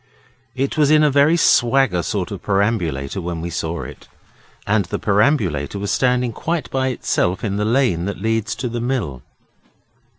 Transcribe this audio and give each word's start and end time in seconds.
It 0.55 0.79
was 0.79 0.89
in 0.89 1.03
a 1.03 1.11
very 1.11 1.37
swagger 1.37 2.01
sort 2.01 2.31
of 2.31 2.41
perambulator 2.41 3.21
when 3.21 3.39
we 3.39 3.51
saw 3.51 3.83
it; 3.83 4.07
and 4.65 4.85
the 4.85 4.97
perambulator 4.97 5.77
was 5.77 5.91
standing 5.91 6.31
quite 6.33 6.71
by 6.71 6.87
itself 6.87 7.43
in 7.43 7.57
the 7.57 7.65
lane 7.65 8.05
that 8.05 8.17
leads 8.19 8.55
to 8.55 8.67
the 8.67 8.81
mill. 8.81 9.21